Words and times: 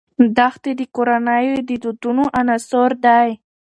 دښتې 0.37 0.71
د 0.79 0.81
کورنیو 0.95 1.57
د 1.69 1.71
دودونو 1.83 2.23
عنصر 2.39 2.91
دی. 3.05 3.29